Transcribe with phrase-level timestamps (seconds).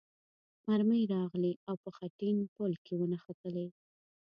[0.67, 3.67] مرمۍ راغلې او په خټین پل کې ونښتلې.